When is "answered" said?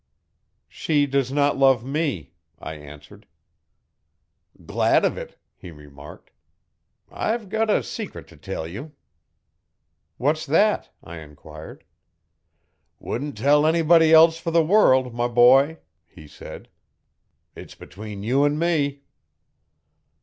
2.73-3.27